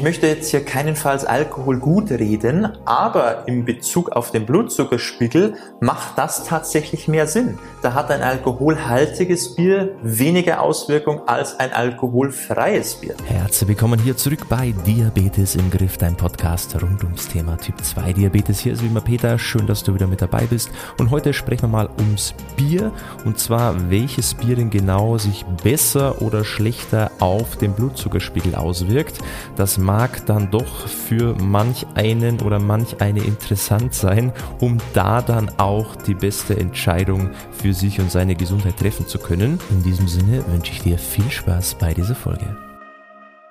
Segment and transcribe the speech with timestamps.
[0.00, 6.16] Ich möchte jetzt hier keinenfalls Alkohol gut reden, aber in Bezug auf den Blutzuckerspiegel macht
[6.16, 7.58] das tatsächlich mehr Sinn.
[7.82, 13.16] Da hat ein alkoholhaltiges Bier weniger Auswirkung als ein alkoholfreies Bier.
[13.24, 18.12] Herzlich willkommen hier zurück bei Diabetes im Griff, dein Podcast rund ums Thema Typ 2
[18.12, 18.60] Diabetes.
[18.60, 20.70] Hier ist wie immer Peter, schön, dass du wieder mit dabei bist.
[20.98, 22.92] Und heute sprechen wir mal ums Bier
[23.24, 29.18] und zwar welches Bier denn genau sich besser oder schlechter auf den Blutzuckerspiegel auswirkt.
[29.56, 35.50] Das mag dann doch für manch einen oder manch eine interessant sein, um da dann
[35.56, 39.58] auch die beste Entscheidung für sich und seine Gesundheit treffen zu können.
[39.70, 42.54] In diesem Sinne wünsche ich dir viel Spaß bei dieser Folge.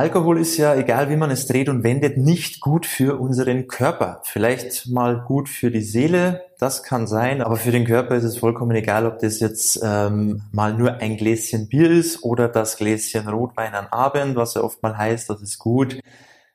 [0.00, 4.22] Alkohol ist ja, egal wie man es dreht und wendet, nicht gut für unseren Körper.
[4.24, 8.38] Vielleicht mal gut für die Seele, das kann sein, aber für den Körper ist es
[8.38, 13.28] vollkommen egal, ob das jetzt ähm, mal nur ein Gläschen Bier ist oder das Gläschen
[13.28, 16.00] Rotwein am Abend, was ja oft mal heißt, das ist gut.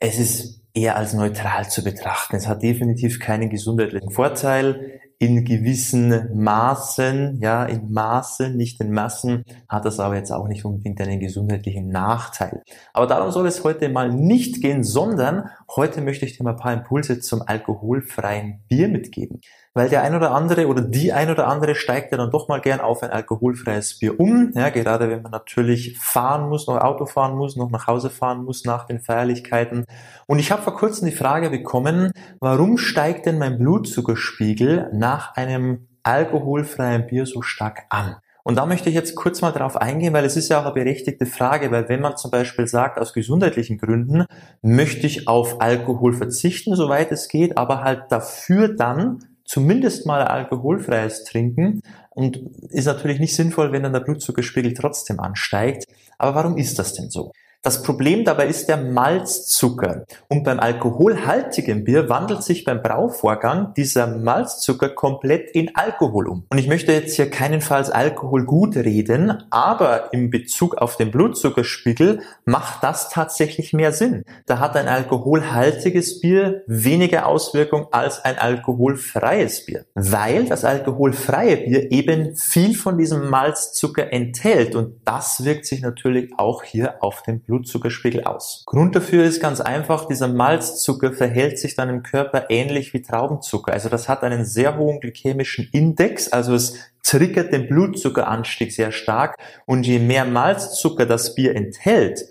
[0.00, 2.34] Es ist eher als neutral zu betrachten.
[2.34, 5.00] Es hat definitiv keinen gesundheitlichen Vorteil.
[5.20, 10.64] In gewissen Maßen, ja, in Maßen, nicht in Massen, hat das aber jetzt auch nicht
[10.64, 12.62] unbedingt einen gesundheitlichen Nachteil.
[12.92, 16.56] Aber darum soll es heute mal nicht gehen, sondern heute möchte ich dir mal ein
[16.56, 19.40] paar Impulse zum alkoholfreien Bier mitgeben
[19.78, 22.60] weil der ein oder andere oder die ein oder andere steigt ja dann doch mal
[22.60, 24.50] gern auf ein alkoholfreies Bier um.
[24.56, 28.44] Ja, gerade wenn man natürlich fahren muss, noch Auto fahren muss, noch nach Hause fahren
[28.44, 29.84] muss nach den Feierlichkeiten.
[30.26, 35.86] Und ich habe vor kurzem die Frage bekommen, warum steigt denn mein Blutzuckerspiegel nach einem
[36.02, 38.16] alkoholfreien Bier so stark an?
[38.42, 40.74] Und da möchte ich jetzt kurz mal darauf eingehen, weil es ist ja auch eine
[40.74, 44.24] berechtigte Frage, weil wenn man zum Beispiel sagt, aus gesundheitlichen Gründen
[44.60, 51.24] möchte ich auf Alkohol verzichten, soweit es geht, aber halt dafür dann zumindest mal alkoholfreies
[51.24, 52.36] trinken und
[52.70, 55.86] ist natürlich nicht sinnvoll, wenn dann der Blutzuckerspiegel trotzdem ansteigt.
[56.18, 57.32] Aber warum ist das denn so?
[57.62, 60.04] Das Problem dabei ist der Malzzucker.
[60.28, 66.44] Und beim alkoholhaltigen Bier wandelt sich beim Brauvorgang dieser Malzzucker komplett in Alkohol um.
[66.50, 72.20] Und ich möchte jetzt hier keinenfalls Alkohol gut reden, aber in Bezug auf den Blutzuckerspiegel
[72.44, 74.22] macht das tatsächlich mehr Sinn.
[74.46, 79.84] Da hat ein alkoholhaltiges Bier weniger Auswirkung als ein alkoholfreies Bier.
[79.94, 84.76] Weil das alkoholfreie Bier eben viel von diesem Malzzucker enthält.
[84.76, 88.62] Und das wirkt sich natürlich auch hier auf den Blutzuckerspiegel aus.
[88.66, 93.72] Grund dafür ist ganz einfach, dieser Malzzucker verhält sich dann im Körper ähnlich wie Traubenzucker.
[93.72, 99.36] Also das hat einen sehr hohen glykämischen Index, also es triggert den Blutzuckeranstieg sehr stark
[99.66, 102.26] und je mehr Malzzucker das Bier enthält,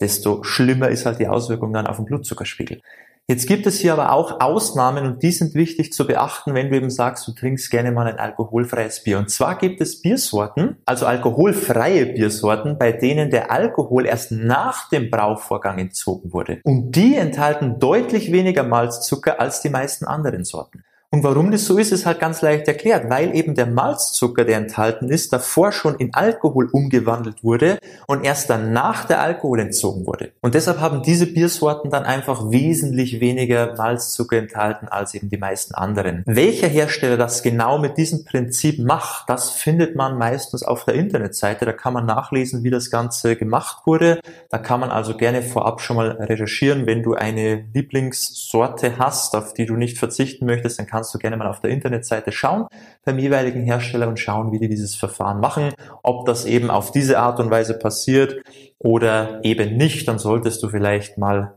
[0.00, 2.80] desto schlimmer ist halt die Auswirkung dann auf den Blutzuckerspiegel.
[3.28, 6.76] Jetzt gibt es hier aber auch Ausnahmen und die sind wichtig zu beachten, wenn du
[6.76, 9.18] eben sagst, du trinkst gerne mal ein alkoholfreies Bier.
[9.18, 15.08] Und zwar gibt es Biersorten, also alkoholfreie Biersorten, bei denen der Alkohol erst nach dem
[15.08, 16.60] Brauvorgang entzogen wurde.
[16.64, 20.84] Und die enthalten deutlich weniger Malzzucker als die meisten anderen Sorten.
[21.14, 24.56] Und warum das so ist, ist halt ganz leicht erklärt, weil eben der Malzzucker, der
[24.56, 30.32] enthalten ist, davor schon in Alkohol umgewandelt wurde und erst danach der Alkohol entzogen wurde.
[30.40, 35.74] Und deshalb haben diese Biersorten dann einfach wesentlich weniger Malzzucker enthalten als eben die meisten
[35.74, 36.22] anderen.
[36.24, 41.66] Welcher Hersteller das genau mit diesem Prinzip macht, das findet man meistens auf der Internetseite.
[41.66, 44.20] Da kann man nachlesen, wie das Ganze gemacht wurde.
[44.48, 49.52] Da kann man also gerne vorab schon mal recherchieren, wenn du eine Lieblingssorte hast, auf
[49.52, 52.68] die du nicht verzichten möchtest, dann kannst kannst du gerne mal auf der Internetseite schauen
[53.04, 55.74] beim jeweiligen Hersteller und schauen, wie die dieses Verfahren machen.
[56.04, 58.36] Ob das eben auf diese Art und Weise passiert
[58.78, 61.54] oder eben nicht, dann solltest du vielleicht mal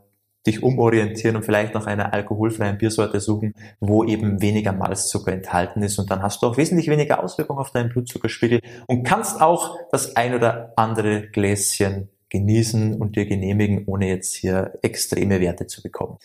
[0.48, 6.00] dich umorientieren und vielleicht nach einer alkoholfreien Biersorte suchen, wo eben weniger Malzzucker enthalten ist
[6.00, 10.16] und dann hast du auch wesentlich weniger Auswirkungen auf deinen Blutzuckerspiegel und kannst auch das
[10.16, 16.18] ein oder andere Gläschen genießen und dir genehmigen, ohne jetzt hier extreme Werte zu bekommen.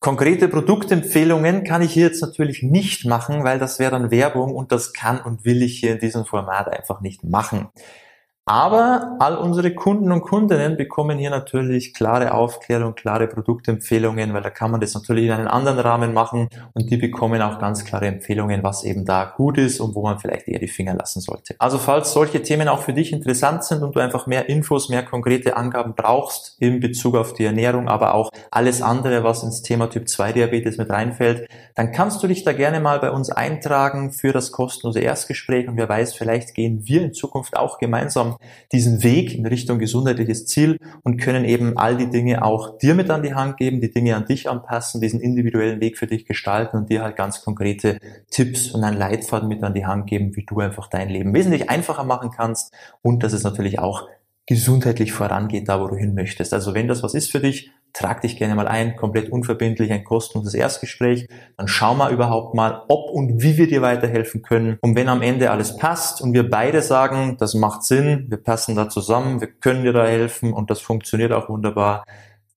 [0.00, 4.70] Konkrete Produktempfehlungen kann ich hier jetzt natürlich nicht machen, weil das wäre dann Werbung und
[4.70, 7.68] das kann und will ich hier in diesem Format einfach nicht machen.
[8.48, 14.48] Aber all unsere Kunden und Kundinnen bekommen hier natürlich klare Aufklärung, klare Produktempfehlungen, weil da
[14.48, 18.06] kann man das natürlich in einem anderen Rahmen machen und die bekommen auch ganz klare
[18.06, 21.56] Empfehlungen, was eben da gut ist und wo man vielleicht eher die Finger lassen sollte.
[21.58, 25.02] Also falls solche Themen auch für dich interessant sind und du einfach mehr Infos, mehr
[25.02, 29.90] konkrete Angaben brauchst in Bezug auf die Ernährung, aber auch alles andere, was ins Thema
[29.90, 34.10] Typ 2 Diabetes mit reinfällt, dann kannst du dich da gerne mal bei uns eintragen
[34.10, 38.37] für das kostenlose Erstgespräch und wer weiß, vielleicht gehen wir in Zukunft auch gemeinsam
[38.72, 43.10] diesen Weg in Richtung gesundheitliches Ziel und können eben all die Dinge auch dir mit
[43.10, 46.76] an die Hand geben, die Dinge an dich anpassen, diesen individuellen Weg für dich gestalten
[46.76, 47.98] und dir halt ganz konkrete
[48.30, 51.70] Tipps und einen Leitfaden mit an die Hand geben, wie du einfach dein Leben wesentlich
[51.70, 54.08] einfacher machen kannst und dass es natürlich auch
[54.46, 56.54] gesundheitlich vorangeht, da wo du hin möchtest.
[56.54, 60.04] Also wenn das was ist für dich, trag dich gerne mal ein, komplett unverbindlich, ein
[60.04, 61.26] kostenloses Erstgespräch.
[61.56, 64.78] Dann schau mal überhaupt mal, ob und wie wir dir weiterhelfen können.
[64.80, 68.76] Und wenn am Ende alles passt und wir beide sagen, das macht Sinn, wir passen
[68.76, 72.04] da zusammen, wir können dir da helfen und das funktioniert auch wunderbar,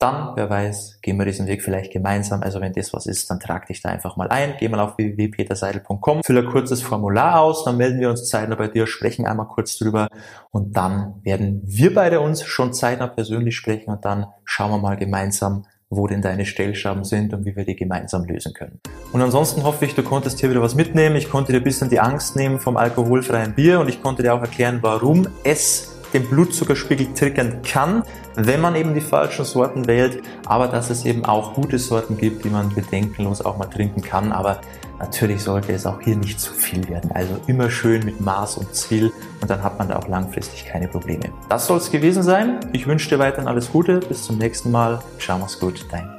[0.02, 2.42] dann, wer weiß, gehen wir diesen Weg vielleicht gemeinsam.
[2.42, 4.56] Also wenn das was ist, dann trag dich da einfach mal ein.
[4.60, 8.68] Geh mal auf www.peterseidel.com, fülle ein kurzes Formular aus, dann melden wir uns zeitnah bei
[8.68, 10.08] dir, sprechen einmal kurz drüber
[10.52, 14.98] und dann werden wir beide uns schon zeitnah persönlich sprechen und dann schauen wir mal
[14.98, 18.80] gemeinsam, wo denn deine Stellschrauben sind und wie wir die gemeinsam lösen können.
[19.12, 21.18] Und ansonsten hoffe ich, du konntest hier wieder was mitnehmen.
[21.18, 24.34] Ich konnte dir ein bisschen die Angst nehmen vom alkoholfreien Bier und ich konnte dir
[24.34, 28.04] auch erklären, warum es den Blutzuckerspiegel triggern kann,
[28.36, 32.46] wenn man eben die falschen Sorten wählt, aber dass es eben auch gute Sorten gibt,
[32.46, 34.32] die man bedenkenlos auch mal trinken kann.
[34.32, 34.62] Aber
[35.00, 37.12] natürlich sollte es auch hier nicht zu viel werden.
[37.14, 39.12] Also immer schön mit Maß und Ziel
[39.42, 41.30] und dann hat man da auch langfristig keine Probleme.
[41.50, 42.60] Das soll es gewesen sein.
[42.74, 44.00] Ich wünsche dir weiterhin alles Gute.
[44.00, 45.02] Bis zum nächsten Mal.
[45.20, 45.86] Ciao, mach's gut.
[45.92, 46.10] Dein